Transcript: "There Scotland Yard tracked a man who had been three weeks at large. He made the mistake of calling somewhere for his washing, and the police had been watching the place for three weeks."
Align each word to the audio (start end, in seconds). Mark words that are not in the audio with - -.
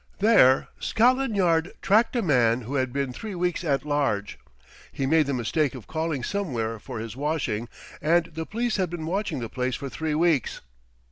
"There 0.17 0.67
Scotland 0.79 1.35
Yard 1.37 1.73
tracked 1.83 2.15
a 2.15 2.23
man 2.23 2.61
who 2.61 2.73
had 2.73 2.91
been 2.91 3.13
three 3.13 3.35
weeks 3.35 3.63
at 3.63 3.85
large. 3.85 4.39
He 4.91 5.05
made 5.05 5.27
the 5.27 5.33
mistake 5.35 5.75
of 5.75 5.85
calling 5.85 6.23
somewhere 6.23 6.79
for 6.79 6.97
his 6.97 7.15
washing, 7.15 7.69
and 8.01 8.25
the 8.33 8.47
police 8.47 8.77
had 8.77 8.89
been 8.89 9.05
watching 9.05 9.41
the 9.41 9.47
place 9.47 9.75
for 9.75 9.89
three 9.89 10.15
weeks." 10.15 10.61